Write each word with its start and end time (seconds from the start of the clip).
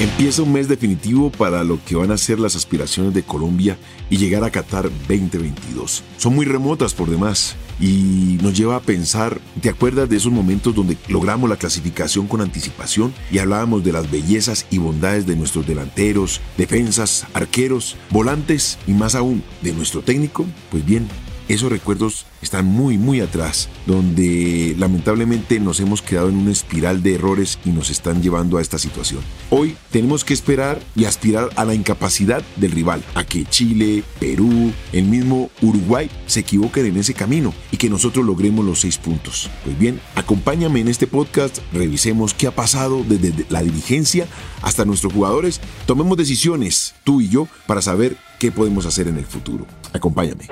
Empieza 0.00 0.42
un 0.42 0.52
mes 0.52 0.68
definitivo 0.68 1.28
para 1.28 1.64
lo 1.64 1.84
que 1.84 1.96
van 1.96 2.12
a 2.12 2.16
ser 2.16 2.38
las 2.38 2.54
aspiraciones 2.54 3.12
de 3.14 3.24
Colombia 3.24 3.76
y 4.08 4.16
llegar 4.16 4.44
a 4.44 4.50
Qatar 4.50 4.84
2022. 5.08 6.04
Son 6.18 6.36
muy 6.36 6.46
remotas 6.46 6.94
por 6.94 7.10
demás 7.10 7.56
y 7.80 8.38
nos 8.40 8.56
lleva 8.56 8.76
a 8.76 8.80
pensar, 8.80 9.40
¿te 9.60 9.68
acuerdas 9.68 10.08
de 10.08 10.16
esos 10.16 10.30
momentos 10.30 10.72
donde 10.72 10.96
logramos 11.08 11.50
la 11.50 11.56
clasificación 11.56 12.28
con 12.28 12.40
anticipación 12.40 13.12
y 13.32 13.38
hablábamos 13.38 13.82
de 13.82 13.90
las 13.90 14.08
bellezas 14.08 14.66
y 14.70 14.78
bondades 14.78 15.26
de 15.26 15.34
nuestros 15.34 15.66
delanteros, 15.66 16.40
defensas, 16.56 17.26
arqueros, 17.34 17.96
volantes 18.10 18.78
y 18.86 18.92
más 18.92 19.16
aún 19.16 19.42
de 19.62 19.72
nuestro 19.72 20.02
técnico? 20.02 20.46
Pues 20.70 20.86
bien, 20.86 21.08
esos 21.48 21.70
recuerdos 21.70 22.26
están 22.42 22.66
muy, 22.66 22.98
muy 22.98 23.20
atrás, 23.20 23.68
donde 23.86 24.74
lamentablemente 24.78 25.58
nos 25.60 25.80
hemos 25.80 26.02
quedado 26.02 26.28
en 26.28 26.36
una 26.36 26.52
espiral 26.52 27.02
de 27.02 27.14
errores 27.14 27.58
y 27.64 27.70
nos 27.70 27.90
están 27.90 28.22
llevando 28.22 28.58
a 28.58 28.62
esta 28.62 28.78
situación. 28.78 29.22
Hoy 29.50 29.76
tenemos 29.90 30.24
que 30.24 30.34
esperar 30.34 30.80
y 30.94 31.06
aspirar 31.06 31.50
a 31.56 31.64
la 31.64 31.74
incapacidad 31.74 32.42
del 32.56 32.72
rival, 32.72 33.02
a 33.14 33.24
que 33.24 33.44
Chile, 33.46 34.04
Perú, 34.20 34.72
el 34.92 35.04
mismo 35.04 35.50
Uruguay 35.62 36.10
se 36.26 36.40
equivoquen 36.40 36.86
en 36.86 36.98
ese 36.98 37.14
camino 37.14 37.54
y 37.72 37.76
que 37.76 37.90
nosotros 37.90 38.24
logremos 38.24 38.64
los 38.64 38.80
seis 38.80 38.98
puntos. 38.98 39.50
Pues 39.64 39.78
bien, 39.78 40.00
acompáñame 40.14 40.80
en 40.80 40.88
este 40.88 41.06
podcast, 41.06 41.58
revisemos 41.72 42.34
qué 42.34 42.46
ha 42.46 42.54
pasado 42.54 43.04
desde 43.08 43.46
la 43.48 43.62
dirigencia 43.62 44.26
hasta 44.62 44.84
nuestros 44.84 45.12
jugadores, 45.12 45.60
tomemos 45.86 46.16
decisiones, 46.18 46.94
tú 47.04 47.20
y 47.20 47.28
yo, 47.28 47.48
para 47.66 47.82
saber 47.82 48.16
qué 48.38 48.52
podemos 48.52 48.86
hacer 48.86 49.08
en 49.08 49.16
el 49.18 49.24
futuro. 49.24 49.66
Acompáñame. 49.92 50.46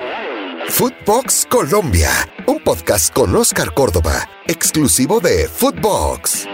Footbox 0.69 1.47
Colombia, 1.49 2.09
un 2.45 2.59
podcast 2.59 3.11
con 3.11 3.35
Oscar 3.35 3.73
Córdoba, 3.73 4.29
exclusivo 4.47 5.19
de 5.19 5.47
Footbox. 5.47 6.45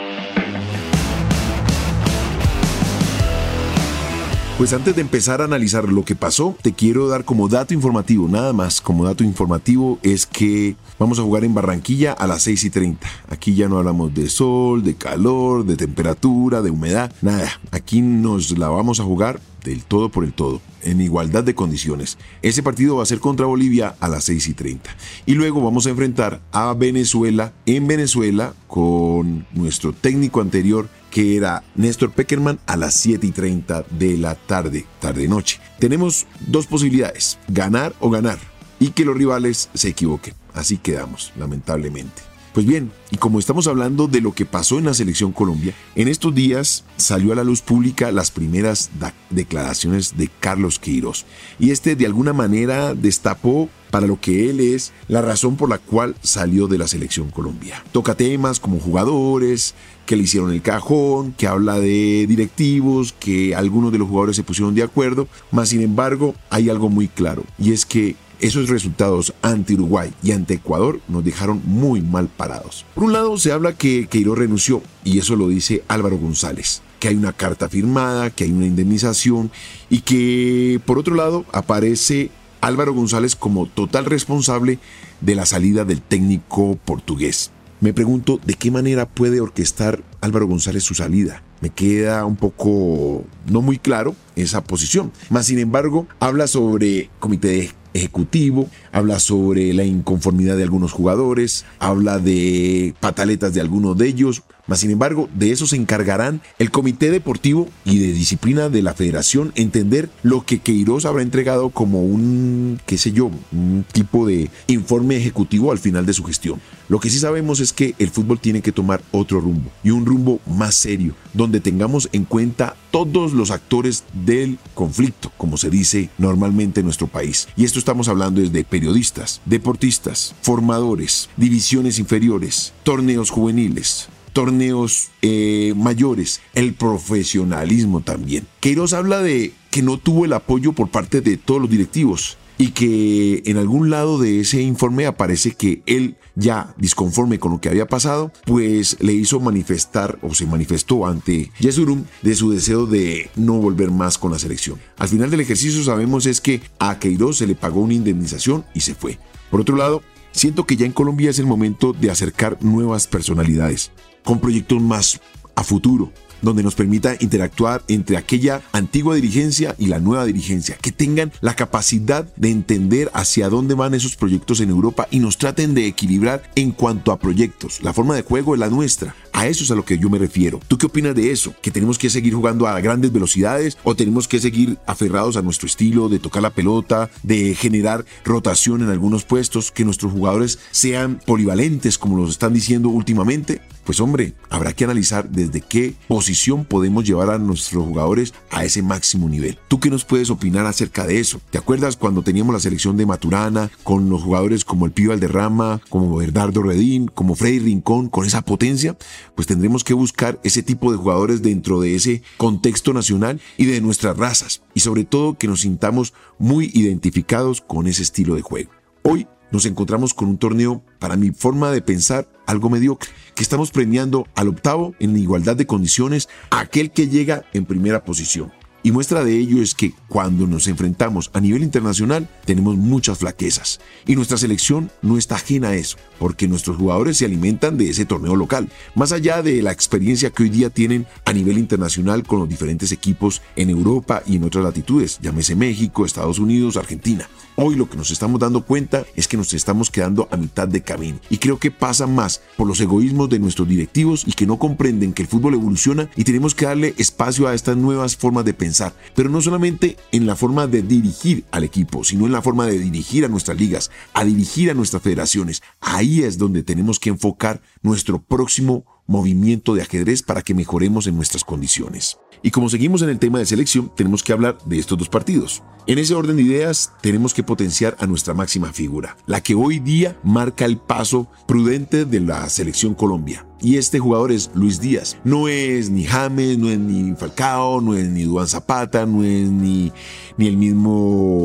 Pues 4.58 4.72
antes 4.72 4.96
de 4.96 5.02
empezar 5.02 5.42
a 5.42 5.46
analizar 5.46 5.90
lo 5.90 6.06
que 6.06 6.16
pasó, 6.16 6.56
te 6.62 6.74
quiero 6.74 7.10
dar 7.10 7.26
como 7.26 7.50
dato 7.50 7.74
informativo, 7.74 8.30
nada 8.30 8.54
más 8.54 8.80
como 8.80 9.04
dato 9.04 9.24
informativo, 9.24 10.00
es 10.04 10.26
que 10.26 10.76
vamos 11.00 11.20
a 11.20 11.24
jugar 11.24 11.44
en 11.44 11.56
Barranquilla 11.56 12.14
a 12.14 12.28
las 12.28 12.44
6 12.44 12.64
y 12.66 12.70
30. 12.70 13.06
Aquí 13.30 13.56
ya 13.56 13.68
no 13.68 13.80
hablamos 13.80 14.14
de 14.14 14.30
sol, 14.30 14.84
de 14.84 14.96
calor, 14.96 15.66
de 15.66 15.76
temperatura, 15.76 16.62
de 16.62 16.70
humedad, 16.70 17.12
nada. 17.22 17.60
Aquí 17.72 18.02
nos 18.02 18.58
la 18.58 18.70
vamos 18.70 19.00
a 19.00 19.04
jugar 19.04 19.42
del 19.64 19.84
todo 19.84 20.10
por 20.10 20.24
el 20.24 20.34
todo, 20.34 20.62
en 20.84 21.02
igualdad 21.02 21.44
de 21.44 21.56
condiciones. 21.56 22.18
Ese 22.42 22.64
partido 22.64 22.98
va 22.98 23.04
a 23.04 23.08
ser 23.08 23.20
contra 23.20 23.46
Bolivia 23.46 23.96
a 24.00 24.08
las 24.08 24.26
6 24.26 24.48
y 24.48 24.54
30. 24.54 24.90
Y 25.26 25.34
luego 25.34 25.62
vamos 25.62 25.86
a 25.86 25.90
enfrentar 25.90 26.42
a 26.52 26.74
Venezuela 26.74 27.54
en 27.66 27.88
Venezuela 27.88 28.54
con 28.68 29.46
nuestro 29.54 29.94
técnico 29.94 30.42
anterior 30.42 30.90
que 31.14 31.38
era 31.38 31.64
Néstor 31.76 32.12
Peckerman 32.12 32.60
a 32.66 32.76
las 32.76 32.96
7 32.96 33.28
y 33.28 33.32
30 33.32 33.86
de 33.92 34.18
la 34.18 34.34
tarde, 34.34 34.88
tarde-noche. 35.00 35.60
Tenemos 35.78 36.26
dos 36.48 36.66
posibilidades, 36.66 37.38
ganar 37.48 37.94
o 38.00 38.10
ganar, 38.10 38.40
y 38.80 38.90
que 38.90 39.06
los 39.06 39.16
rivales 39.16 39.70
se 39.76 39.90
equivoquen. 39.90 40.34
Así 40.56 40.78
quedamos, 40.78 41.32
lamentablemente. 41.38 42.33
Pues 42.54 42.68
bien, 42.68 42.92
y 43.10 43.18
como 43.18 43.40
estamos 43.40 43.66
hablando 43.66 44.08
de 44.08 44.22
lo 44.22 44.34
que 44.34 44.46
pasó 44.46 44.78
en 44.78 44.86
la 44.86 44.94
selección 44.94 45.32
Colombia, 45.32 45.74
en 45.96 46.08
estos 46.08 46.36
días 46.36 46.84
salió 46.98 47.34
a 47.34 47.36
la 47.36 47.44
luz 47.44 47.62
pública 47.62 48.12
las 48.12 48.30
primeras 48.30 48.92
declaraciones 49.32 50.18
de 50.18 50.30
Carlos 50.40 50.78
Queiroz. 50.78 51.26
Y 51.58 51.72
este 51.72 51.96
de 51.96 52.06
alguna 52.06 52.32
manera 52.32 52.94
destapó 52.94 53.70
para 53.90 54.06
lo 54.06 54.22
que 54.22 54.52
él 54.52 54.60
es 54.60 54.92
la 55.08 55.24
razón 55.24 55.56
por 55.56 55.70
la 55.70 55.80
cual 55.80 56.16
salió 56.22 56.68
de 56.68 56.78
la 56.78 56.88
selección 56.88 57.32
Colombia. 57.32 57.84
Toca 57.92 58.16
temas 58.16 58.60
como 58.60 58.80
jugadores, 58.80 59.74
que 60.06 60.16
le 60.16 60.24
hicieron 60.24 60.52
el 60.52 60.62
cajón, 60.62 61.34
que 61.34 61.48
habla 61.48 61.80
de 61.80 62.26
directivos, 62.28 63.14
que 63.14 63.56
algunos 63.56 63.92
de 63.92 63.98
los 63.98 64.08
jugadores 64.08 64.36
se 64.36 64.44
pusieron 64.44 64.76
de 64.76 64.84
acuerdo, 64.84 65.28
más 65.52 65.70
sin 65.70 65.82
embargo 65.82 66.36
hay 66.50 66.70
algo 66.70 66.90
muy 66.90 67.08
claro 67.08 67.44
y 67.58 67.72
es 67.72 67.86
que 67.86 68.16
esos 68.44 68.68
resultados 68.70 69.34
ante 69.42 69.74
Uruguay 69.74 70.14
y 70.22 70.34
ante 70.34 70.56
Ecuador 70.56 71.00
nos 71.08 71.24
dejaron 71.24 71.62
muy 71.66 72.02
mal 72.02 72.28
parados. 72.28 72.86
Por 72.94 73.06
un 73.06 73.14
lado 73.14 73.38
se 73.38 73.54
habla 73.54 73.74
que 73.74 74.08
Queiroz 74.08 74.38
renunció 74.38 74.84
y 75.06 75.18
eso 75.18 75.38
lo 75.38 75.48
dice 75.48 75.84
Álvaro 75.88 76.18
González 76.18 76.82
que 77.00 77.10
hay 77.10 77.16
una 77.16 77.34
carta 77.34 77.68
firmada, 77.68 78.30
que 78.30 78.46
hay 78.46 78.54
una 78.54 78.66
indemnización 78.66 79.52
y 79.90 80.02
que 80.02 80.80
por 80.86 80.98
otro 80.98 81.16
lado 81.16 81.44
aparece 81.52 82.32
Álvaro 82.62 82.94
González 82.94 83.36
como 83.36 83.66
total 83.66 84.06
responsable 84.06 84.80
de 85.20 85.36
la 85.36 85.46
salida 85.46 85.84
del 85.84 86.02
técnico 86.02 86.78
portugués. 86.86 87.52
Me 87.82 87.92
pregunto 87.92 88.40
de 88.46 88.54
qué 88.54 88.72
manera 88.72 89.06
puede 89.06 89.42
orquestar 89.42 90.02
Álvaro 90.22 90.48
González 90.48 90.84
su 90.84 90.94
salida. 90.94 91.44
Me 91.60 91.70
queda 91.70 92.24
un 92.24 92.38
poco 92.38 93.26
no 93.52 93.62
muy 93.62 93.80
claro 93.80 94.16
esa 94.38 94.64
posición. 94.64 95.12
Más 95.30 95.48
sin 95.48 95.60
embargo, 95.60 96.08
habla 96.22 96.48
sobre 96.48 97.10
comité 97.20 97.50
de 97.50 97.58
ejecutivo, 97.94 98.70
habla 98.92 99.20
sobre 99.20 99.74
la 99.74 99.84
inconformidad 99.84 100.58
de 100.58 100.64
algunos 100.64 100.92
jugadores, 100.92 101.66
habla 101.80 102.20
de 102.20 102.94
pataletas 103.00 103.54
de 103.54 103.62
algunos 103.62 103.98
de 103.98 104.08
ellos, 104.08 104.44
mas 104.68 104.80
sin 104.80 104.92
embargo, 104.92 105.30
de 105.34 105.52
eso 105.52 105.68
se 105.68 105.76
encargarán 105.76 106.42
el 106.60 106.72
Comité 106.72 107.12
Deportivo 107.12 107.68
y 107.86 108.00
de 108.00 108.14
Disciplina 108.14 108.70
de 108.70 108.82
la 108.82 108.94
Federación, 108.94 109.52
entender 109.56 110.10
lo 110.22 110.46
que 110.46 110.60
Queiroz 110.60 111.06
habrá 111.06 111.22
entregado 111.22 111.70
como 111.70 112.02
un, 112.02 112.80
qué 112.86 112.98
sé 112.98 113.12
yo, 113.12 113.32
un 113.52 113.86
tipo 113.92 114.26
de 114.26 114.50
informe 114.68 115.18
ejecutivo 115.18 115.72
al 115.72 115.80
final 115.80 116.06
de 116.06 116.14
su 116.14 116.24
gestión. 116.24 116.62
Lo 116.90 117.00
que 117.00 117.10
sí 117.10 117.18
sabemos 117.18 117.60
es 117.60 117.74
que 117.74 117.96
el 117.98 118.10
fútbol 118.10 118.40
tiene 118.40 118.62
que 118.62 118.72
tomar 118.72 119.02
otro 119.12 119.40
rumbo 119.40 119.72
y 119.84 119.92
un 119.92 120.06
rumbo 120.06 120.40
más 120.46 120.76
serio, 120.76 121.16
donde 121.34 121.60
tengamos 121.60 122.10
en 122.12 122.26
cuenta 122.26 122.76
todos 122.92 123.34
los 123.34 123.52
actores 123.52 124.04
del 124.14 124.60
conflicto, 124.74 125.32
como 125.38 125.58
se 125.58 125.70
dice 125.70 126.10
normalmente 126.18 126.82
en 126.82 126.86
nuestro 126.86 127.08
país. 127.08 127.48
Y 127.56 127.64
esto 127.66 127.80
estamos 127.80 128.08
hablando 128.10 128.42
desde 128.42 128.64
periodistas, 128.64 129.42
deportistas, 129.46 130.36
formadores, 130.42 131.30
divisiones 131.38 132.00
inferiores, 132.00 132.74
torneos 132.84 133.30
juveniles, 133.30 134.10
torneos 134.34 135.12
eh, 135.22 135.74
mayores, 135.76 136.42
el 136.54 136.74
profesionalismo 136.74 138.02
también. 138.02 138.48
Queiroz 138.60 138.94
habla 138.94 139.22
de 139.22 139.54
que 139.72 139.82
no 139.82 139.98
tuvo 139.98 140.26
el 140.26 140.34
apoyo 140.34 140.74
por 140.74 140.90
parte 140.90 141.22
de 141.22 141.38
todos 141.38 141.62
los 141.62 141.70
directivos 141.70 142.38
y 142.58 142.70
que 142.70 143.44
en 143.46 143.58
algún 143.58 143.90
lado 143.90 144.20
de 144.20 144.40
ese 144.40 144.62
informe 144.62 145.06
aparece 145.06 145.52
que 145.52 145.82
él 145.86 146.16
ya 146.36 146.74
disconforme 146.78 147.40
con 147.40 147.52
lo 147.52 147.62
que 147.62 147.70
había 147.70 147.88
pasado, 147.88 148.32
pues 148.46 148.98
le 149.00 149.14
hizo 149.14 149.40
manifestar 149.40 150.20
o 150.22 150.34
se 150.34 150.46
manifestó 150.46 151.06
ante 151.06 151.52
Yesurum 151.60 152.06
de 152.22 152.36
su 152.36 152.52
deseo 152.52 152.86
de 152.86 153.30
no 153.36 153.54
volver 153.54 153.92
más 153.92 154.18
con 154.18 154.32
la 154.32 154.40
selección. 154.40 154.80
Al 154.98 155.08
final 155.08 155.30
del 155.30 155.42
ejercicio 155.42 155.84
sabemos 155.84 156.26
es 156.26 156.42
que 156.42 156.62
a 156.80 157.00
Queiroz 157.00 157.38
se 157.38 157.48
le 157.48 157.56
pagó 157.56 157.82
una 157.82 157.94
indemnización 157.94 158.66
y 158.74 158.82
se 158.82 158.96
fue. 158.96 159.20
Por 159.50 159.62
otro 159.62 159.76
lado, 159.76 160.02
siento 160.32 160.66
que 160.66 160.76
ya 160.76 160.86
en 160.86 160.94
Colombia 160.94 161.30
es 161.30 161.40
el 161.40 161.46
momento 161.46 161.94
de 161.94 162.12
acercar 162.12 162.58
nuevas 162.64 163.08
personalidades 163.08 163.92
con 164.24 164.40
proyectos 164.40 164.82
más 164.82 165.20
a 165.56 165.64
futuro, 165.64 166.12
donde 166.44 166.62
nos 166.62 166.76
permita 166.76 167.16
interactuar 167.20 167.84
entre 167.88 168.18
aquella 168.18 168.62
antigua 168.74 169.16
dirigencia 169.16 169.76
y 169.80 169.88
la 169.88 170.00
nueva 170.00 170.26
dirigencia, 170.26 170.78
que 170.78 170.92
tengan 170.92 171.32
la 171.42 171.56
capacidad 171.56 172.26
de 172.36 172.50
entender 172.50 173.10
hacia 173.14 173.50
dónde 173.50 173.74
van 173.74 173.94
esos 173.94 174.16
proyectos 174.16 174.60
en 174.60 174.70
Europa 174.70 175.08
y 175.10 175.20
nos 175.20 175.38
traten 175.38 175.74
de 175.74 175.88
equilibrar 175.88 176.44
en 176.56 176.72
cuanto 176.72 177.12
a 177.12 177.20
proyectos. 177.20 177.82
La 177.82 177.94
forma 177.94 178.16
de 178.16 178.24
juego 178.24 178.54
es 178.54 178.60
la 178.60 178.70
nuestra. 178.70 179.16
A 179.32 179.48
eso 179.48 179.64
es 179.64 179.72
a 179.72 179.76
lo 179.76 179.86
que 179.86 179.98
yo 179.98 180.10
me 180.10 180.20
refiero. 180.20 180.60
¿Tú 180.68 180.78
qué 180.78 180.86
opinas 180.86 181.16
de 181.16 181.32
eso? 181.32 181.56
¿Que 181.62 181.72
tenemos 181.72 181.98
que 181.98 182.10
seguir 182.10 182.34
jugando 182.34 182.68
a 182.68 182.80
grandes 182.82 183.12
velocidades 183.12 183.78
o 183.84 183.96
tenemos 183.96 184.28
que 184.28 184.40
seguir 184.40 184.78
aferrados 184.86 185.38
a 185.38 185.42
nuestro 185.42 185.66
estilo 185.66 186.08
de 186.08 186.20
tocar 186.20 186.44
la 186.44 186.52
pelota, 186.52 187.10
de 187.24 187.56
generar 187.56 188.06
rotación 188.24 188.84
en 188.84 188.90
algunos 188.90 189.24
puestos, 189.24 189.72
que 189.72 189.86
nuestros 189.86 190.12
jugadores 190.12 190.60
sean 190.72 191.20
polivalentes 191.26 191.98
como 191.98 192.18
los 192.18 192.30
están 192.30 192.54
diciendo 192.54 192.90
últimamente? 192.90 193.62
Pues 193.84 194.00
hombre, 194.00 194.34
habrá 194.50 194.74
que 194.74 194.86
analizar 194.86 195.30
desde 195.30 195.60
qué 195.60 195.96
posición 196.08 196.64
podemos 196.64 197.04
llevar 197.04 197.30
a 197.30 197.38
nuestros 197.38 197.84
jugadores 197.84 198.34
a 198.50 198.64
ese 198.64 198.82
máximo 198.82 199.28
nivel. 199.28 199.60
¿Tú 199.68 199.80
qué 199.80 199.90
nos 199.90 200.06
puedes 200.06 200.30
opinar 200.30 200.66
acerca 200.66 201.06
de 201.06 201.20
eso? 201.20 201.42
¿Te 201.50 201.58
acuerdas 201.58 201.98
cuando 201.98 202.22
teníamos 202.22 202.54
la 202.54 202.62
selección 202.62 202.96
de 202.96 203.06
Maturana 203.06 203.70
con 203.84 204.10
los 204.10 204.24
jugadores 204.24 204.64
como 204.64 204.86
el 204.86 204.94
Pío 204.94 205.12
Alderrama, 205.12 205.82
como 205.90 206.16
Bernardo 206.16 206.64
Redín, 206.64 207.08
como 207.08 207.36
Freddy 207.36 207.60
Rincón, 207.60 208.08
con 208.08 208.26
esa 208.26 208.42
potencia? 208.42 208.98
Pues 209.36 209.48
tendremos 209.48 209.84
que 209.84 209.94
buscar 209.94 210.40
ese 210.44 210.64
tipo 210.64 210.92
de 210.92 210.98
jugadores 210.98 211.42
dentro 211.42 211.82
de 211.82 211.96
ese 211.96 212.24
contexto 212.38 212.94
nacional 212.94 213.42
y 213.58 213.66
de 213.66 213.82
nuestras 213.82 214.18
razas. 214.18 214.62
Y 214.74 214.80
sobre 214.80 215.04
todo 215.04 215.38
que 215.38 215.48
nos 215.48 215.62
sintamos 215.62 216.14
muy 216.40 216.72
identificados 216.74 217.62
con 217.62 217.88
ese 217.88 218.04
estilo 218.04 218.36
de 218.36 218.42
juego. 218.42 218.72
Hoy 219.04 219.28
nos 219.54 219.66
encontramos 219.68 220.16
con 220.16 220.28
un 220.28 220.40
torneo, 220.40 220.84
para 221.00 221.16
mi 221.16 221.30
forma 221.30 221.72
de 221.72 221.84
pensar, 221.84 222.28
algo 222.48 222.72
mediocre, 222.72 223.10
que 223.36 223.44
estamos 223.44 223.70
premiando 223.70 224.28
al 224.36 224.48
octavo 224.48 224.96
en 225.00 225.16
igualdad 225.16 225.56
de 225.56 225.68
condiciones 225.68 226.28
a 226.50 226.60
aquel 226.62 226.92
que 226.92 227.08
llega 227.08 227.46
en 227.54 227.66
primera 227.66 228.04
posición. 228.04 228.52
Y 228.86 228.92
muestra 228.92 229.24
de 229.24 229.38
ello 229.38 229.62
es 229.62 229.76
que 229.76 229.94
cuando 230.10 230.46
nos 230.46 230.68
enfrentamos 230.68 231.32
a 231.34 231.40
nivel 231.40 231.64
internacional 231.64 232.28
tenemos 232.44 232.76
muchas 232.76 233.20
flaquezas. 233.20 233.80
Y 234.06 234.18
nuestra 234.18 234.38
selección 234.38 234.92
no 235.02 235.18
está 235.18 235.36
ajena 235.36 235.70
a 235.70 235.76
eso, 235.76 235.96
porque 236.20 236.50
nuestros 236.50 236.76
jugadores 236.76 237.16
se 237.16 237.24
alimentan 237.24 237.78
de 237.78 237.90
ese 237.90 238.04
torneo 238.04 238.36
local, 238.36 238.70
más 238.94 239.14
allá 239.14 239.42
de 239.42 239.62
la 239.62 239.72
experiencia 239.72 240.32
que 240.32 240.44
hoy 240.44 240.50
día 240.50 240.70
tienen 240.70 241.08
a 241.24 241.32
nivel 241.32 241.58
internacional 241.58 242.24
con 242.24 242.40
los 242.40 242.50
diferentes 242.50 242.92
equipos 242.92 243.42
en 243.56 243.70
Europa 243.70 244.22
y 244.28 244.36
en 244.36 244.44
otras 244.44 244.66
latitudes, 244.66 245.18
llámese 245.22 245.56
México, 245.56 246.06
Estados 246.06 246.38
Unidos, 246.38 246.76
Argentina. 246.76 247.30
Hoy 247.56 247.76
lo 247.76 247.88
que 247.88 247.98
nos 247.98 248.12
estamos 248.12 248.40
dando 248.40 248.66
cuenta 248.66 249.06
es 249.16 249.28
que 249.28 249.38
nos 249.38 249.54
estamos 249.54 249.92
quedando 249.92 250.28
a 250.32 250.38
mitad 250.38 250.68
de 250.68 250.82
camino. 250.82 251.20
Y 251.30 251.38
creo 251.38 251.60
que 251.60 251.70
pasa 251.70 252.08
más 252.08 252.42
por 252.58 252.68
los 252.68 252.82
egoísmos 252.82 253.30
de 253.30 253.38
nuestros 253.38 253.68
directivos 253.68 254.24
y 254.26 254.34
que 254.34 254.48
no 254.48 254.58
comprenden 254.58 255.14
que 255.14 255.22
el 255.22 255.28
fútbol 255.28 255.54
evoluciona 255.54 256.10
y 256.16 256.24
tenemos 256.24 256.56
que 256.56 256.66
darle 256.66 256.96
espacio 256.98 257.48
a 257.48 257.54
estas 257.54 257.78
nuevas 257.78 258.18
formas 258.18 258.44
de 258.44 258.56
pensar. 258.56 258.73
Pero 259.16 259.30
no 259.30 259.42
solamente 259.42 259.98
en 260.12 260.26
la 260.26 260.36
forma 260.36 260.68
de 260.68 260.82
dirigir 260.82 261.46
al 261.52 261.64
equipo, 261.64 262.04
sino 262.04 262.26
en 262.26 262.32
la 262.32 262.42
forma 262.42 262.66
de 262.66 262.80
dirigir 262.80 263.26
a 263.26 263.28
nuestras 263.28 263.58
ligas, 263.58 263.92
a 264.14 264.24
dirigir 264.24 264.72
a 264.72 264.74
nuestras 264.74 265.04
federaciones. 265.04 265.62
Ahí 265.82 266.24
es 266.24 266.38
donde 266.38 266.64
tenemos 266.64 267.00
que 267.00 267.10
enfocar 267.10 267.62
nuestro 267.82 268.22
próximo 268.22 268.86
movimiento 269.08 269.76
de 269.76 269.82
ajedrez 269.82 270.22
para 270.24 270.42
que 270.42 270.54
mejoremos 270.54 271.08
en 271.08 271.16
nuestras 271.16 271.44
condiciones. 271.44 272.18
Y 272.42 272.52
como 272.52 272.70
seguimos 272.70 273.02
en 273.02 273.10
el 273.10 273.20
tema 273.20 273.40
de 273.40 273.46
selección, 273.46 273.92
tenemos 273.96 274.22
que 274.22 274.34
hablar 274.34 274.58
de 274.66 274.78
estos 274.78 274.98
dos 274.98 275.10
partidos. 275.10 275.64
En 275.86 275.98
ese 275.98 276.14
orden 276.14 276.38
de 276.38 276.44
ideas, 276.44 276.94
tenemos 277.02 277.34
que 277.34 277.44
potenciar 277.44 277.98
a 278.00 278.08
nuestra 278.08 278.34
máxima 278.34 278.72
figura, 278.72 279.18
la 279.26 279.42
que 279.42 279.54
hoy 279.54 279.80
día 279.80 280.18
marca 280.24 280.64
el 280.64 280.78
paso 280.78 281.28
prudente 281.46 282.06
de 282.06 282.22
la 282.22 282.48
selección 282.50 282.96
Colombia. 282.96 283.46
Y 283.62 283.78
este 283.78 284.00
jugador 284.00 284.32
es 284.32 284.52
Luis 284.54 284.80
Díaz. 284.80 285.18
No 285.24 285.48
es 285.48 285.90
ni 285.90 286.06
James, 286.06 286.58
no 286.58 286.70
es 286.70 286.80
ni 286.80 287.16
Falcao, 287.16 287.82
no 287.82 287.96
es 287.96 288.10
ni 288.10 288.24
Duan 288.24 288.48
Zapata, 288.48 289.06
no 289.06 289.24
es 289.24 289.50
ni, 289.50 289.92
ni 290.38 290.48
el 290.48 290.58
mismo 290.58 291.43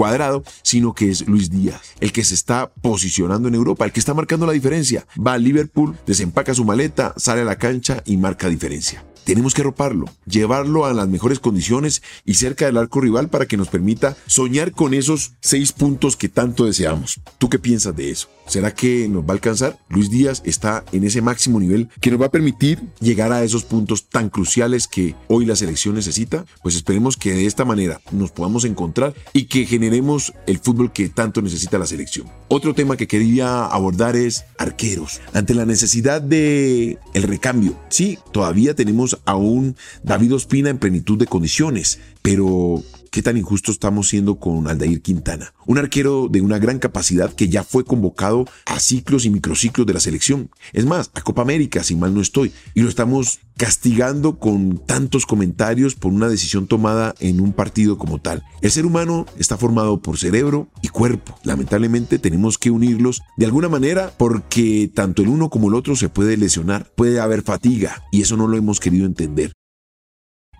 cuadrado, 0.00 0.42
sino 0.62 0.94
que 0.94 1.10
es 1.10 1.28
Luis 1.28 1.50
Díaz, 1.50 1.92
el 2.00 2.10
que 2.10 2.24
se 2.24 2.32
está 2.32 2.72
posicionando 2.80 3.48
en 3.48 3.54
Europa, 3.54 3.84
el 3.84 3.92
que 3.92 4.00
está 4.00 4.14
marcando 4.14 4.46
la 4.46 4.54
diferencia. 4.54 5.06
Va 5.14 5.34
a 5.34 5.38
Liverpool, 5.38 5.94
desempaca 6.06 6.54
su 6.54 6.64
maleta, 6.64 7.12
sale 7.18 7.42
a 7.42 7.44
la 7.44 7.56
cancha 7.56 8.02
y 8.06 8.16
marca 8.16 8.48
diferencia. 8.48 9.04
Tenemos 9.24 9.54
que 9.54 9.62
roparlo, 9.62 10.06
llevarlo 10.26 10.84
a 10.84 10.92
las 10.92 11.08
mejores 11.08 11.38
condiciones 11.38 12.02
y 12.24 12.34
cerca 12.34 12.66
del 12.66 12.76
arco 12.76 13.00
rival 13.00 13.28
para 13.28 13.46
que 13.46 13.56
nos 13.56 13.68
permita 13.68 14.16
soñar 14.26 14.72
con 14.72 14.94
esos 14.94 15.32
seis 15.40 15.72
puntos 15.72 16.16
que 16.16 16.28
tanto 16.28 16.64
deseamos. 16.64 17.20
¿Tú 17.38 17.48
qué 17.48 17.58
piensas 17.58 17.94
de 17.96 18.10
eso? 18.10 18.28
¿Será 18.46 18.74
que 18.74 19.08
nos 19.08 19.22
va 19.22 19.28
a 19.28 19.32
alcanzar? 19.34 19.78
Luis 19.88 20.10
Díaz 20.10 20.42
está 20.44 20.84
en 20.90 21.04
ese 21.04 21.22
máximo 21.22 21.60
nivel 21.60 21.88
que 22.00 22.10
nos 22.10 22.20
va 22.20 22.26
a 22.26 22.30
permitir 22.32 22.82
llegar 22.98 23.32
a 23.32 23.44
esos 23.44 23.62
puntos 23.62 24.08
tan 24.08 24.28
cruciales 24.28 24.88
que 24.88 25.14
hoy 25.28 25.46
la 25.46 25.54
selección 25.54 25.94
necesita. 25.94 26.44
Pues 26.62 26.74
esperemos 26.74 27.16
que 27.16 27.32
de 27.32 27.46
esta 27.46 27.64
manera 27.64 28.00
nos 28.10 28.32
podamos 28.32 28.64
encontrar 28.64 29.14
y 29.32 29.44
que 29.44 29.66
generemos 29.66 30.32
el 30.48 30.58
fútbol 30.58 30.92
que 30.92 31.08
tanto 31.08 31.42
necesita 31.42 31.78
la 31.78 31.86
selección. 31.86 32.26
Otro 32.48 32.74
tema 32.74 32.96
que 32.96 33.06
quería 33.06 33.66
abordar 33.66 34.16
es 34.16 34.44
arqueros. 34.58 35.20
Ante 35.32 35.54
la 35.54 35.64
necesidad 35.64 36.20
de 36.20 36.98
el 37.14 37.22
recambio, 37.22 37.78
sí, 37.88 38.18
todavía 38.32 38.74
tenemos 38.74 39.09
a 39.24 39.36
un 39.36 39.76
David 40.02 40.34
Ospina 40.34 40.70
en 40.70 40.78
plenitud 40.78 41.18
de 41.18 41.26
condiciones, 41.26 42.00
pero 42.22 42.82
qué 43.10 43.22
tan 43.22 43.36
injusto 43.36 43.72
estamos 43.72 44.08
siendo 44.08 44.38
con 44.38 44.68
Aldair 44.68 45.02
Quintana, 45.02 45.52
un 45.66 45.78
arquero 45.78 46.28
de 46.30 46.40
una 46.40 46.58
gran 46.58 46.78
capacidad 46.78 47.32
que 47.32 47.48
ya 47.48 47.64
fue 47.64 47.84
convocado 47.84 48.46
a 48.66 48.80
ciclos 48.80 49.24
y 49.24 49.30
microciclos 49.30 49.86
de 49.86 49.94
la 49.94 50.00
selección. 50.00 50.50
Es 50.72 50.86
más, 50.86 51.10
a 51.14 51.22
Copa 51.22 51.42
América, 51.42 51.82
si 51.82 51.96
mal 51.96 52.14
no 52.14 52.20
estoy, 52.20 52.52
y 52.74 52.82
lo 52.82 52.88
estamos 52.88 53.40
castigando 53.56 54.38
con 54.38 54.78
tantos 54.78 55.26
comentarios 55.26 55.94
por 55.94 56.12
una 56.12 56.28
decisión 56.28 56.66
tomada 56.66 57.14
en 57.20 57.40
un 57.40 57.52
partido 57.52 57.98
como 57.98 58.18
tal. 58.18 58.42
El 58.62 58.70
ser 58.70 58.86
humano 58.86 59.26
está 59.38 59.58
formado 59.58 60.00
por 60.00 60.16
cerebro 60.16 60.68
y 60.80 60.88
cuerpo. 60.88 61.38
Lamentablemente 61.44 62.18
tenemos 62.18 62.56
que 62.56 62.70
unirlos 62.70 63.20
de 63.36 63.44
alguna 63.44 63.68
manera 63.68 64.14
porque 64.16 64.90
tanto 64.94 65.20
el 65.20 65.28
uno 65.28 65.50
como 65.50 65.68
el 65.68 65.74
otro 65.74 65.94
se 65.94 66.08
puede 66.08 66.38
lesionar, 66.38 66.90
puede 66.96 67.20
haber 67.20 67.42
fatiga 67.42 68.02
y 68.10 68.22
eso 68.22 68.38
no 68.38 68.46
lo 68.46 68.56
hemos 68.56 68.80
querido 68.80 69.04
entender. 69.04 69.52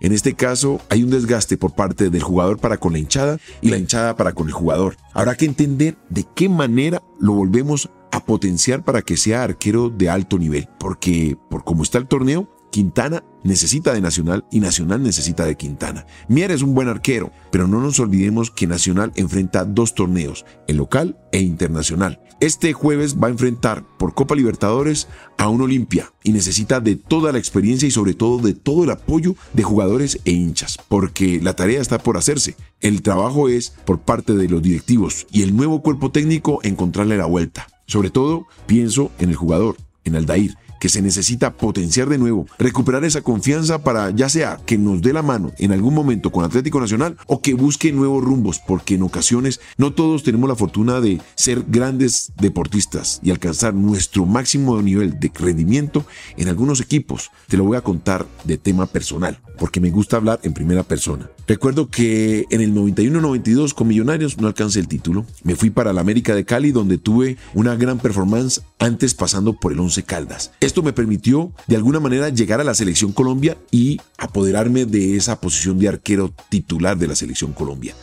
En 0.01 0.13
este 0.13 0.33
caso, 0.33 0.81
hay 0.89 1.03
un 1.03 1.11
desgaste 1.11 1.57
por 1.57 1.73
parte 1.73 2.09
del 2.09 2.23
jugador 2.23 2.57
para 2.57 2.77
con 2.77 2.93
la 2.93 2.99
hinchada 2.99 3.37
y 3.61 3.69
la 3.69 3.77
hinchada 3.77 4.15
para 4.15 4.33
con 4.33 4.47
el 4.47 4.53
jugador. 4.53 4.97
Habrá 5.13 5.35
que 5.35 5.45
entender 5.45 5.95
de 6.09 6.25
qué 6.35 6.49
manera 6.49 7.03
lo 7.19 7.33
volvemos 7.33 7.89
a 8.11 8.25
potenciar 8.25 8.83
para 8.83 9.03
que 9.03 9.15
sea 9.15 9.43
arquero 9.43 9.89
de 9.89 10.09
alto 10.09 10.39
nivel, 10.39 10.67
porque 10.79 11.37
por 11.49 11.63
cómo 11.63 11.83
está 11.83 11.99
el 11.99 12.07
torneo, 12.07 12.49
Quintana 12.71 13.23
necesita 13.43 13.93
de 13.93 14.01
Nacional 14.01 14.45
y 14.49 14.59
Nacional 14.61 15.03
necesita 15.03 15.45
de 15.45 15.57
Quintana. 15.57 16.05
Mier 16.27 16.51
es 16.51 16.61
un 16.61 16.73
buen 16.73 16.87
arquero, 16.87 17.31
pero 17.51 17.67
no 17.67 17.81
nos 17.81 17.99
olvidemos 17.99 18.49
que 18.49 18.65
Nacional 18.65 19.11
enfrenta 19.15 19.65
dos 19.65 19.93
torneos, 19.93 20.45
el 20.67 20.77
local 20.77 21.19
e 21.31 21.41
internacional. 21.41 22.21
Este 22.39 22.73
jueves 22.73 23.17
va 23.21 23.27
a 23.27 23.31
enfrentar 23.31 23.85
por 23.99 24.15
Copa 24.15 24.35
Libertadores 24.35 25.07
a 25.37 25.47
un 25.49 25.61
Olimpia 25.61 26.11
y 26.23 26.31
necesita 26.31 26.79
de 26.79 26.95
toda 26.95 27.31
la 27.31 27.37
experiencia 27.37 27.87
y 27.87 27.91
sobre 27.91 28.15
todo 28.15 28.39
de 28.39 28.53
todo 28.53 28.85
el 28.85 28.89
apoyo 28.89 29.35
de 29.53 29.63
jugadores 29.63 30.19
e 30.25 30.31
hinchas, 30.31 30.79
porque 30.87 31.39
la 31.41 31.53
tarea 31.53 31.81
está 31.81 31.99
por 31.99 32.17
hacerse. 32.17 32.55
El 32.79 33.01
trabajo 33.03 33.49
es 33.49 33.71
por 33.85 33.99
parte 33.99 34.33
de 34.33 34.49
los 34.49 34.63
directivos 34.63 35.27
y 35.31 35.43
el 35.43 35.55
nuevo 35.55 35.83
cuerpo 35.83 36.11
técnico 36.11 36.61
encontrarle 36.63 37.17
la 37.17 37.27
vuelta. 37.27 37.67
Sobre 37.85 38.09
todo 38.09 38.47
pienso 38.65 39.11
en 39.19 39.29
el 39.29 39.35
jugador, 39.35 39.77
en 40.05 40.15
Aldair, 40.15 40.55
que 40.81 40.89
se 40.89 41.03
necesita 41.03 41.53
potenciar 41.53 42.09
de 42.09 42.17
nuevo, 42.17 42.47
recuperar 42.57 43.05
esa 43.05 43.21
confianza 43.21 43.83
para 43.83 44.09
ya 44.09 44.29
sea 44.29 44.59
que 44.65 44.79
nos 44.79 45.03
dé 45.03 45.13
la 45.13 45.21
mano 45.21 45.51
en 45.59 45.71
algún 45.71 45.93
momento 45.93 46.31
con 46.31 46.43
Atlético 46.43 46.81
Nacional 46.81 47.17
o 47.27 47.39
que 47.39 47.53
busque 47.53 47.91
nuevos 47.91 48.23
rumbos, 48.23 48.59
porque 48.67 48.95
en 48.95 49.03
ocasiones 49.03 49.61
no 49.77 49.93
todos 49.93 50.23
tenemos 50.23 50.49
la 50.49 50.55
fortuna 50.55 50.99
de 50.99 51.21
ser 51.35 51.63
grandes 51.67 52.33
deportistas 52.41 53.19
y 53.21 53.29
alcanzar 53.29 53.75
nuestro 53.75 54.25
máximo 54.25 54.81
nivel 54.81 55.19
de 55.19 55.31
rendimiento 55.35 56.03
en 56.35 56.49
algunos 56.49 56.81
equipos. 56.81 57.29
Te 57.47 57.57
lo 57.57 57.63
voy 57.63 57.77
a 57.77 57.81
contar 57.81 58.25
de 58.43 58.57
tema 58.57 58.87
personal, 58.87 59.39
porque 59.59 59.79
me 59.79 59.91
gusta 59.91 60.17
hablar 60.17 60.39
en 60.41 60.53
primera 60.53 60.81
persona. 60.81 61.29
Recuerdo 61.51 61.89
que 61.89 62.45
en 62.49 62.61
el 62.61 62.73
91-92 62.73 63.73
con 63.73 63.89
Millonarios 63.89 64.37
no 64.37 64.47
alcancé 64.47 64.79
el 64.79 64.87
título. 64.87 65.25
Me 65.43 65.57
fui 65.57 65.69
para 65.69 65.91
la 65.91 65.99
América 65.99 66.33
de 66.33 66.45
Cali 66.45 66.71
donde 66.71 66.97
tuve 66.97 67.35
una 67.53 67.75
gran 67.75 67.99
performance 67.99 68.61
antes 68.79 69.13
pasando 69.13 69.51
por 69.51 69.73
el 69.73 69.79
Once 69.81 70.01
Caldas. 70.01 70.53
Esto 70.61 70.81
me 70.81 70.93
permitió 70.93 71.51
de 71.67 71.75
alguna 71.75 71.99
manera 71.99 72.29
llegar 72.29 72.61
a 72.61 72.63
la 72.63 72.73
selección 72.73 73.11
Colombia 73.11 73.57
y 73.69 73.99
apoderarme 74.17 74.85
de 74.85 75.17
esa 75.17 75.41
posición 75.41 75.77
de 75.77 75.89
arquero 75.89 76.33
titular 76.47 76.97
de 76.97 77.09
la 77.09 77.15
selección 77.15 77.51
Colombia. 77.51 77.95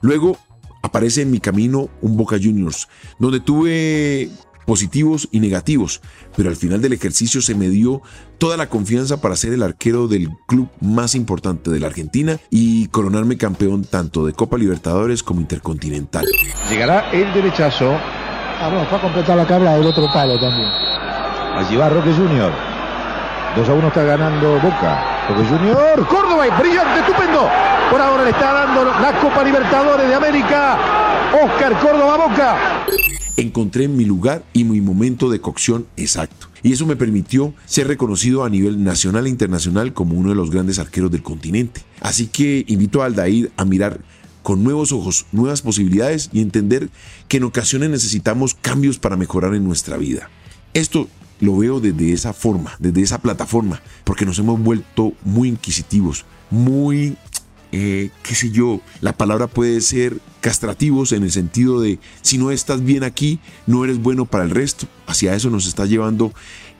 Luego 0.00 0.36
aparece 0.82 1.22
en 1.22 1.30
mi 1.30 1.38
camino 1.38 1.88
un 2.02 2.16
Boca 2.16 2.40
Juniors, 2.42 2.88
donde 3.20 3.38
tuve 3.38 4.30
positivos 4.66 5.28
y 5.30 5.40
negativos, 5.40 6.02
pero 6.36 6.50
al 6.50 6.56
final 6.56 6.82
del 6.82 6.92
ejercicio 6.92 7.40
se 7.40 7.54
me 7.54 7.68
dio 7.68 8.02
toda 8.38 8.56
la 8.56 8.68
confianza 8.68 9.20
para 9.20 9.36
ser 9.36 9.52
el 9.52 9.62
arquero 9.62 10.08
del 10.08 10.28
club 10.46 10.68
más 10.80 11.14
importante 11.14 11.70
de 11.70 11.80
la 11.80 11.86
Argentina 11.86 12.38
y 12.50 12.88
coronarme 12.88 13.38
campeón 13.38 13.84
tanto 13.84 14.26
de 14.26 14.32
Copa 14.32 14.58
Libertadores 14.58 15.22
como 15.22 15.40
Intercontinental. 15.40 16.26
Llegará 16.68 17.10
el 17.12 17.32
derechazo. 17.32 17.92
Ah, 18.60 18.68
bueno, 18.70 18.86
fue 18.88 18.98
a 18.98 19.00
completar 19.00 19.36
la 19.36 19.46
cabla 19.46 19.76
del 19.76 19.86
otro 19.86 20.06
palo 20.12 20.38
también. 20.40 20.68
Allí 21.56 21.76
va 21.76 21.88
Roque 21.88 22.12
Junior. 22.12 22.52
2 23.56 23.68
a 23.68 23.72
1 23.72 23.88
está 23.88 24.02
ganando 24.02 24.60
Boca. 24.60 25.26
Roque 25.28 25.44
Junior. 25.44 26.06
Córdoba, 26.06 26.44
brillante, 26.58 27.00
estupendo. 27.00 27.48
Por 27.90 28.00
ahora 28.00 28.24
le 28.24 28.30
está 28.30 28.52
dando 28.52 28.84
la 28.84 29.18
Copa 29.20 29.42
Libertadores 29.42 30.08
de 30.08 30.14
América. 30.14 31.05
Oscar 31.44 31.78
Córdoba 31.80 32.16
Boca 32.16 32.86
encontré 33.36 33.88
mi 33.88 34.06
lugar 34.06 34.42
y 34.54 34.64
mi 34.64 34.80
momento 34.80 35.28
de 35.28 35.40
cocción 35.40 35.86
exacto. 35.98 36.48
Y 36.62 36.72
eso 36.72 36.86
me 36.86 36.96
permitió 36.96 37.52
ser 37.66 37.88
reconocido 37.88 38.42
a 38.42 38.48
nivel 38.48 38.82
nacional 38.82 39.26
e 39.26 39.30
internacional 39.30 39.92
como 39.92 40.16
uno 40.16 40.30
de 40.30 40.34
los 40.34 40.50
grandes 40.50 40.78
arqueros 40.78 41.10
del 41.10 41.22
continente. 41.22 41.82
Así 42.00 42.28
que 42.28 42.64
invito 42.68 43.02
a 43.02 43.06
Aldair 43.06 43.52
a 43.58 43.66
mirar 43.66 44.00
con 44.42 44.64
nuevos 44.64 44.92
ojos, 44.92 45.26
nuevas 45.30 45.60
posibilidades 45.60 46.30
y 46.32 46.40
entender 46.40 46.88
que 47.28 47.36
en 47.36 47.44
ocasiones 47.44 47.90
necesitamos 47.90 48.54
cambios 48.54 48.98
para 48.98 49.18
mejorar 49.18 49.54
en 49.54 49.64
nuestra 49.64 49.98
vida. 49.98 50.30
Esto 50.72 51.06
lo 51.40 51.58
veo 51.58 51.80
desde 51.80 52.14
esa 52.14 52.32
forma, 52.32 52.74
desde 52.78 53.02
esa 53.02 53.18
plataforma, 53.18 53.82
porque 54.04 54.24
nos 54.24 54.38
hemos 54.38 54.58
vuelto 54.58 55.12
muy 55.22 55.48
inquisitivos, 55.48 56.24
muy 56.50 57.16
eh, 57.72 58.10
qué 58.22 58.34
sé 58.34 58.50
yo, 58.50 58.80
la 59.00 59.12
palabra 59.16 59.46
puede 59.46 59.80
ser 59.80 60.18
castrativos 60.40 61.12
en 61.12 61.22
el 61.24 61.32
sentido 61.32 61.80
de 61.80 61.98
si 62.22 62.38
no 62.38 62.50
estás 62.50 62.84
bien 62.84 63.04
aquí, 63.04 63.40
no 63.66 63.84
eres 63.84 63.98
bueno 63.98 64.26
para 64.26 64.44
el 64.44 64.50
resto. 64.50 64.86
Hacia 65.06 65.34
eso 65.34 65.50
nos 65.50 65.66
está 65.66 65.86
llevando 65.86 66.32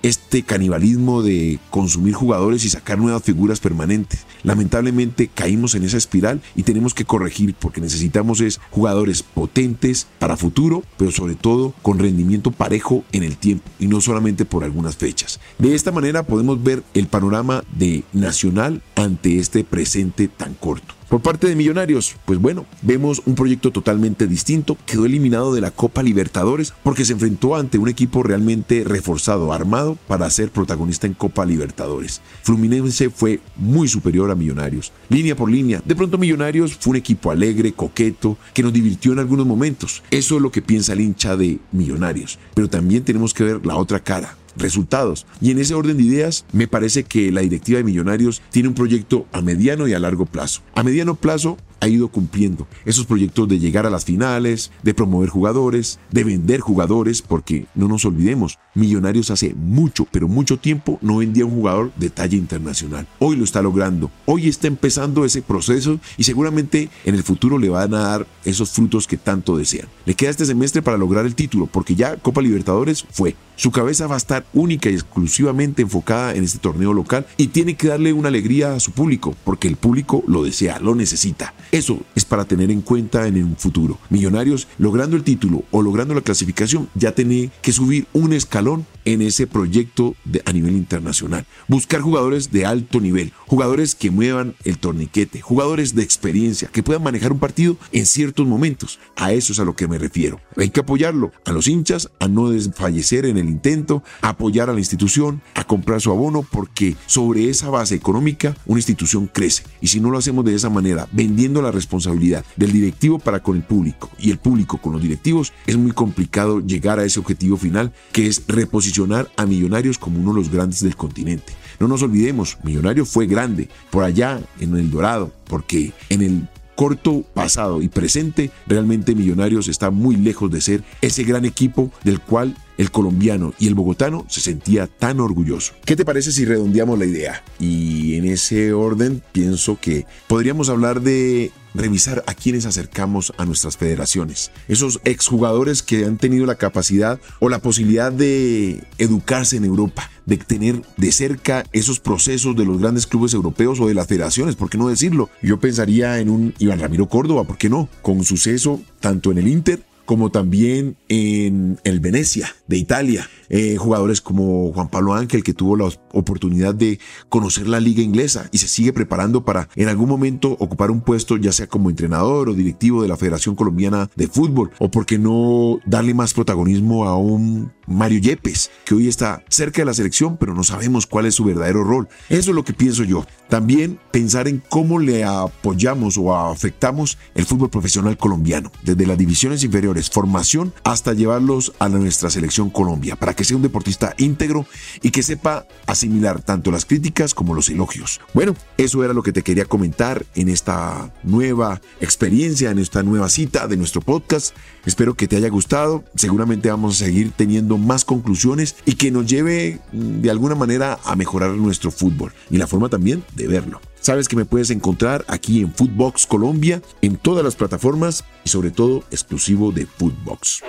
este 0.02 0.25
canibalismo 0.46 1.22
de 1.22 1.58
consumir 1.70 2.14
jugadores 2.14 2.64
y 2.64 2.68
sacar 2.68 2.98
nuevas 2.98 3.22
figuras 3.22 3.60
permanentes. 3.60 4.26
Lamentablemente 4.42 5.28
caímos 5.32 5.74
en 5.74 5.84
esa 5.84 5.96
espiral 5.96 6.40
y 6.54 6.62
tenemos 6.62 6.94
que 6.94 7.04
corregir 7.04 7.54
porque 7.54 7.80
necesitamos 7.80 8.40
es 8.40 8.60
jugadores 8.70 9.22
potentes 9.22 10.06
para 10.18 10.36
futuro, 10.36 10.82
pero 10.96 11.10
sobre 11.10 11.34
todo 11.34 11.74
con 11.82 11.98
rendimiento 11.98 12.50
parejo 12.50 13.04
en 13.12 13.22
el 13.22 13.36
tiempo 13.36 13.64
y 13.78 13.86
no 13.86 14.00
solamente 14.00 14.44
por 14.44 14.64
algunas 14.64 14.96
fechas. 14.96 15.40
De 15.58 15.74
esta 15.74 15.92
manera 15.92 16.22
podemos 16.24 16.62
ver 16.62 16.82
el 16.94 17.06
panorama 17.06 17.64
de 17.76 18.04
Nacional 18.12 18.82
ante 18.94 19.38
este 19.38 19.64
presente 19.64 20.28
tan 20.28 20.54
corto. 20.54 20.94
Por 21.08 21.20
parte 21.20 21.46
de 21.46 21.54
Millonarios, 21.54 22.16
pues 22.24 22.40
bueno, 22.40 22.66
vemos 22.82 23.22
un 23.26 23.36
proyecto 23.36 23.70
totalmente 23.70 24.26
distinto. 24.26 24.76
Quedó 24.86 25.06
eliminado 25.06 25.54
de 25.54 25.60
la 25.60 25.70
Copa 25.70 26.02
Libertadores 26.02 26.74
porque 26.82 27.04
se 27.04 27.12
enfrentó 27.12 27.54
ante 27.54 27.78
un 27.78 27.88
equipo 27.88 28.24
realmente 28.24 28.82
reforzado, 28.84 29.52
armado 29.52 29.98
ser 30.30 30.50
protagonista 30.50 31.06
en 31.06 31.14
Copa 31.14 31.44
Libertadores. 31.44 32.20
Fluminense 32.42 33.10
fue 33.10 33.40
muy 33.56 33.88
superior 33.88 34.30
a 34.30 34.34
Millonarios, 34.34 34.92
línea 35.08 35.36
por 35.36 35.50
línea. 35.50 35.82
De 35.84 35.94
pronto 35.94 36.18
Millonarios 36.18 36.76
fue 36.76 36.92
un 36.92 36.96
equipo 36.96 37.30
alegre, 37.30 37.72
coqueto, 37.72 38.38
que 38.54 38.62
nos 38.62 38.72
divirtió 38.72 39.12
en 39.12 39.18
algunos 39.18 39.46
momentos. 39.46 40.02
Eso 40.10 40.36
es 40.36 40.42
lo 40.42 40.50
que 40.50 40.62
piensa 40.62 40.94
el 40.94 41.00
hincha 41.00 41.36
de 41.36 41.58
Millonarios. 41.72 42.38
Pero 42.54 42.68
también 42.68 43.04
tenemos 43.04 43.34
que 43.34 43.44
ver 43.44 43.66
la 43.66 43.76
otra 43.76 44.00
cara 44.00 44.36
resultados. 44.56 45.26
Y 45.40 45.50
en 45.50 45.58
ese 45.58 45.74
orden 45.74 45.96
de 45.96 46.02
ideas, 46.02 46.46
me 46.52 46.66
parece 46.68 47.04
que 47.04 47.30
la 47.30 47.42
directiva 47.42 47.78
de 47.78 47.84
Millonarios 47.84 48.42
tiene 48.50 48.68
un 48.68 48.74
proyecto 48.74 49.26
a 49.32 49.42
mediano 49.42 49.86
y 49.86 49.94
a 49.94 49.98
largo 49.98 50.26
plazo. 50.26 50.62
A 50.74 50.82
mediano 50.82 51.14
plazo 51.14 51.58
ha 51.80 51.88
ido 51.88 52.08
cumpliendo 52.08 52.66
esos 52.84 53.06
proyectos 53.06 53.48
de 53.48 53.58
llegar 53.58 53.86
a 53.86 53.90
las 53.90 54.04
finales, 54.04 54.70
de 54.82 54.94
promover 54.94 55.28
jugadores, 55.28 55.98
de 56.10 56.24
vender 56.24 56.60
jugadores, 56.60 57.22
porque 57.22 57.66
no 57.74 57.88
nos 57.88 58.04
olvidemos, 58.04 58.58
Millonarios 58.76 59.30
hace 59.30 59.54
mucho, 59.54 60.06
pero 60.10 60.28
mucho 60.28 60.58
tiempo 60.58 60.98
no 61.00 61.16
vendía 61.16 61.46
un 61.46 61.52
jugador 61.52 61.92
de 61.96 62.10
talla 62.10 62.36
internacional. 62.36 63.08
Hoy 63.18 63.36
lo 63.36 63.44
está 63.44 63.62
logrando, 63.62 64.10
hoy 64.26 64.48
está 64.48 64.66
empezando 64.66 65.24
ese 65.24 65.40
proceso 65.40 65.98
y 66.18 66.24
seguramente 66.24 66.90
en 67.06 67.14
el 67.14 67.22
futuro 67.22 67.56
le 67.56 67.70
van 67.70 67.94
a 67.94 68.00
dar 68.00 68.26
esos 68.44 68.70
frutos 68.72 69.06
que 69.06 69.16
tanto 69.16 69.56
desean. 69.56 69.88
Le 70.04 70.12
queda 70.12 70.28
este 70.28 70.44
semestre 70.44 70.82
para 70.82 70.98
lograr 70.98 71.24
el 71.24 71.34
título, 71.34 71.64
porque 71.64 71.94
ya 71.94 72.16
Copa 72.18 72.42
Libertadores 72.42 73.06
fue. 73.10 73.34
Su 73.56 73.70
cabeza 73.70 74.06
va 74.06 74.16
a 74.16 74.18
estar 74.18 74.44
única 74.52 74.90
y 74.90 74.94
exclusivamente 74.94 75.80
enfocada 75.80 76.34
en 76.34 76.44
este 76.44 76.58
torneo 76.58 76.92
local 76.92 77.26
y 77.38 77.46
tiene 77.46 77.76
que 77.76 77.88
darle 77.88 78.12
una 78.12 78.28
alegría 78.28 78.74
a 78.74 78.80
su 78.80 78.92
público, 78.92 79.34
porque 79.44 79.68
el 79.68 79.76
público 79.76 80.22
lo 80.26 80.44
desea, 80.44 80.78
lo 80.80 80.94
necesita. 80.94 81.54
Eso 81.72 82.00
es 82.14 82.24
para 82.24 82.44
tener 82.44 82.70
en 82.70 82.82
cuenta 82.82 83.26
en 83.26 83.42
un 83.42 83.56
futuro. 83.56 83.98
Millonarios, 84.10 84.68
logrando 84.78 85.16
el 85.16 85.24
título 85.24 85.64
o 85.70 85.82
logrando 85.82 86.14
la 86.14 86.20
clasificación, 86.20 86.88
ya 86.94 87.12
tiene 87.12 87.50
que 87.62 87.72
subir 87.72 88.06
un 88.12 88.32
escalón 88.32 88.86
en 89.06 89.22
ese 89.22 89.46
proyecto 89.46 90.14
a 90.44 90.52
nivel 90.52 90.74
internacional. 90.74 91.46
Buscar 91.68 92.02
jugadores 92.02 92.50
de 92.50 92.66
alto 92.66 93.00
nivel, 93.00 93.32
jugadores 93.46 93.94
que 93.94 94.10
muevan 94.10 94.54
el 94.64 94.78
torniquete, 94.78 95.40
jugadores 95.40 95.94
de 95.94 96.02
experiencia, 96.02 96.68
que 96.68 96.82
puedan 96.82 97.04
manejar 97.04 97.32
un 97.32 97.38
partido 97.38 97.78
en 97.92 98.04
ciertos 98.04 98.46
momentos. 98.46 98.98
A 99.14 99.32
eso 99.32 99.52
es 99.52 99.60
a 99.60 99.64
lo 99.64 99.76
que 99.76 99.88
me 99.88 99.98
refiero. 99.98 100.40
Hay 100.56 100.70
que 100.70 100.80
apoyarlo, 100.80 101.32
a 101.44 101.52
los 101.52 101.68
hinchas, 101.68 102.10
a 102.18 102.28
no 102.28 102.50
desfallecer 102.50 103.26
en 103.26 103.38
el 103.38 103.48
intento, 103.48 104.02
apoyar 104.20 104.68
a 104.68 104.72
la 104.72 104.80
institución, 104.80 105.40
a 105.54 105.64
comprar 105.64 106.00
su 106.00 106.10
abono, 106.10 106.42
porque 106.42 106.96
sobre 107.06 107.48
esa 107.48 107.70
base 107.70 107.94
económica 107.94 108.56
una 108.66 108.80
institución 108.80 109.30
crece. 109.32 109.62
Y 109.80 109.86
si 109.86 110.00
no 110.00 110.10
lo 110.10 110.18
hacemos 110.18 110.44
de 110.44 110.54
esa 110.54 110.68
manera, 110.68 111.08
vendiendo 111.12 111.62
la 111.62 111.70
responsabilidad 111.70 112.44
del 112.56 112.72
directivo 112.72 113.20
para 113.20 113.40
con 113.40 113.56
el 113.56 113.62
público 113.62 114.10
y 114.18 114.32
el 114.32 114.38
público 114.38 114.78
con 114.78 114.94
los 114.94 115.02
directivos, 115.02 115.52
es 115.66 115.76
muy 115.76 115.92
complicado 115.92 116.60
llegar 116.60 116.98
a 116.98 117.04
ese 117.04 117.20
objetivo 117.20 117.56
final 117.56 117.92
que 118.10 118.26
es 118.26 118.42
reposicionar 118.48 118.95
a 119.36 119.46
Millonarios 119.46 119.98
como 119.98 120.20
uno 120.20 120.32
de 120.32 120.40
los 120.40 120.50
grandes 120.50 120.80
del 120.80 120.96
continente. 120.96 121.52
No 121.78 121.88
nos 121.88 122.02
olvidemos, 122.02 122.56
Millonarios 122.62 123.08
fue 123.08 123.26
grande 123.26 123.68
por 123.90 124.04
allá 124.04 124.40
en 124.58 124.74
el 124.76 124.90
Dorado, 124.90 125.32
porque 125.48 125.92
en 126.08 126.22
el 126.22 126.48
corto 126.74 127.24
pasado 127.34 127.82
y 127.82 127.88
presente, 127.88 128.50
realmente 128.66 129.14
Millonarios 129.14 129.68
está 129.68 129.90
muy 129.90 130.16
lejos 130.16 130.50
de 130.50 130.60
ser 130.60 130.84
ese 131.00 131.24
gran 131.24 131.44
equipo 131.44 131.90
del 132.04 132.20
cual 132.20 132.56
el 132.78 132.90
colombiano 132.90 133.54
y 133.58 133.66
el 133.66 133.74
bogotano 133.74 134.26
se 134.28 134.40
sentía 134.40 134.86
tan 134.86 135.20
orgulloso. 135.20 135.72
¿Qué 135.84 135.96
te 135.96 136.04
parece 136.04 136.32
si 136.32 136.44
redondeamos 136.44 136.98
la 136.98 137.06
idea? 137.06 137.42
Y 137.58 138.16
en 138.16 138.26
ese 138.26 138.72
orden 138.72 139.22
pienso 139.32 139.78
que 139.80 140.06
podríamos 140.26 140.68
hablar 140.68 141.00
de 141.00 141.50
revisar 141.76 142.24
a 142.26 142.34
quienes 142.34 142.66
acercamos 142.66 143.32
a 143.38 143.44
nuestras 143.44 143.76
federaciones. 143.76 144.50
Esos 144.68 145.00
exjugadores 145.04 145.82
que 145.82 146.04
han 146.04 146.16
tenido 146.16 146.46
la 146.46 146.56
capacidad 146.56 147.20
o 147.40 147.48
la 147.48 147.60
posibilidad 147.60 148.12
de 148.12 148.84
educarse 148.98 149.56
en 149.56 149.64
Europa, 149.64 150.10
de 150.24 150.38
tener 150.38 150.82
de 150.96 151.12
cerca 151.12 151.64
esos 151.72 152.00
procesos 152.00 152.56
de 152.56 152.64
los 152.64 152.78
grandes 152.78 153.06
clubes 153.06 153.34
europeos 153.34 153.80
o 153.80 153.88
de 153.88 153.94
las 153.94 154.06
federaciones, 154.06 154.56
¿por 154.56 154.70
qué 154.70 154.78
no 154.78 154.88
decirlo? 154.88 155.30
Yo 155.42 155.60
pensaría 155.60 156.18
en 156.18 156.30
un 156.30 156.54
Iván 156.58 156.80
Ramiro 156.80 157.08
Córdoba, 157.08 157.44
¿por 157.44 157.58
qué 157.58 157.68
no? 157.68 157.88
Con 158.02 158.24
suceso 158.24 158.80
tanto 159.00 159.30
en 159.30 159.38
el 159.38 159.48
Inter 159.48 159.82
como 160.06 160.30
también 160.30 160.96
en 161.08 161.78
el 161.84 162.00
Venecia 162.00 162.54
de 162.66 162.78
Italia. 162.78 163.28
Eh, 163.48 163.76
jugadores 163.76 164.20
como 164.20 164.72
Juan 164.72 164.88
Pablo 164.88 165.14
Ángel, 165.14 165.44
que 165.44 165.54
tuvo 165.54 165.76
la 165.76 165.88
oportunidad 166.12 166.74
de 166.74 166.98
conocer 167.28 167.68
la 167.68 167.78
liga 167.78 168.02
inglesa 168.02 168.48
y 168.50 168.58
se 168.58 168.66
sigue 168.66 168.92
preparando 168.92 169.44
para 169.44 169.68
en 169.76 169.88
algún 169.88 170.08
momento 170.08 170.56
ocupar 170.58 170.90
un 170.90 171.00
puesto, 171.00 171.36
ya 171.36 171.52
sea 171.52 171.68
como 171.68 171.90
entrenador 171.90 172.48
o 172.48 172.54
directivo 172.54 173.02
de 173.02 173.08
la 173.08 173.16
Federación 173.16 173.54
Colombiana 173.54 174.10
de 174.16 174.26
Fútbol, 174.26 174.70
o 174.78 174.90
por 174.90 175.06
qué 175.06 175.18
no 175.18 175.78
darle 175.86 176.14
más 176.14 176.34
protagonismo 176.34 177.04
a 177.04 177.16
un 177.16 177.72
Mario 177.86 178.18
Yepes, 178.18 178.70
que 178.84 178.94
hoy 178.94 179.08
está 179.08 179.44
cerca 179.48 179.82
de 179.82 179.86
la 179.86 179.94
selección, 179.94 180.36
pero 180.36 180.54
no 180.54 180.64
sabemos 180.64 181.06
cuál 181.06 181.26
es 181.26 181.34
su 181.34 181.44
verdadero 181.44 181.84
rol. 181.84 182.08
Eso 182.28 182.50
es 182.50 182.54
lo 182.54 182.64
que 182.64 182.72
pienso 182.72 183.04
yo. 183.04 183.24
También 183.48 184.00
pensar 184.10 184.48
en 184.48 184.60
cómo 184.68 184.98
le 184.98 185.24
apoyamos 185.24 186.18
o 186.18 186.34
afectamos 186.34 187.16
el 187.34 187.46
fútbol 187.46 187.70
profesional 187.70 188.16
colombiano, 188.16 188.72
desde 188.82 189.06
las 189.06 189.16
divisiones 189.16 189.62
inferiores, 189.62 189.95
formación, 190.02 190.72
hasta 190.84 191.12
llevarlos 191.12 191.72
a 191.78 191.88
nuestra 191.88 192.30
selección 192.30 192.70
Colombia, 192.70 193.16
para 193.16 193.34
que 193.34 193.44
sea 193.44 193.56
un 193.56 193.62
deportista 193.62 194.14
íntegro 194.18 194.66
y 195.02 195.10
que 195.10 195.22
sepa 195.22 195.66
asimilar 195.86 196.42
tanto 196.42 196.70
las 196.70 196.84
críticas 196.84 197.34
como 197.34 197.54
los 197.54 197.68
elogios. 197.68 198.20
Bueno, 198.34 198.54
eso 198.76 199.04
era 199.04 199.12
lo 199.12 199.22
que 199.22 199.32
te 199.32 199.42
quería 199.42 199.64
comentar 199.64 200.24
en 200.34 200.48
esta 200.48 201.12
nueva 201.22 201.80
experiencia, 202.00 202.70
en 202.70 202.78
esta 202.78 203.02
nueva 203.02 203.28
cita 203.28 203.66
de 203.66 203.76
nuestro 203.76 204.00
podcast. 204.00 204.54
Espero 204.86 205.14
que 205.14 205.28
te 205.28 205.36
haya 205.36 205.48
gustado. 205.48 206.04
Seguramente 206.14 206.70
vamos 206.70 206.94
a 206.94 207.04
seguir 207.04 207.32
teniendo 207.36 207.76
más 207.76 208.04
conclusiones 208.04 208.76
y 208.84 208.94
que 208.94 209.10
nos 209.10 209.26
lleve 209.26 209.80
mm, 209.92 210.20
de 210.20 210.30
alguna 210.30 210.54
manera 210.54 210.98
a 211.04 211.16
mejorar 211.16 211.50
nuestro 211.50 211.90
fútbol 211.90 212.32
y 212.50 212.56
la 212.56 212.66
forma 212.66 212.88
también 212.88 213.24
de 213.34 213.48
verlo. 213.48 213.80
Sabes 214.00 214.28
que 214.28 214.36
me 214.36 214.44
puedes 214.44 214.70
encontrar 214.70 215.24
aquí 215.28 215.60
en 215.60 215.74
Footbox 215.74 216.26
Colombia, 216.26 216.80
en 217.02 217.16
todas 217.16 217.44
las 217.44 217.56
plataformas 217.56 218.24
y 218.44 218.48
sobre 218.48 218.70
todo 218.70 219.02
exclusivo 219.10 219.72
de 219.72 219.86
Footbox. 219.86 220.62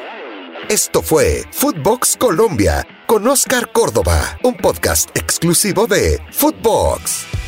Esto 0.70 1.02
fue 1.02 1.46
Footbox 1.52 2.18
Colombia 2.18 2.86
con 3.06 3.28
Oscar 3.28 3.72
Córdoba, 3.72 4.38
un 4.44 4.58
podcast 4.58 5.16
exclusivo 5.16 5.88
de 5.88 6.20
Footbox. 6.32 7.47